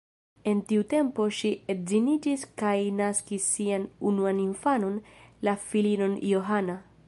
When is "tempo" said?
0.93-1.25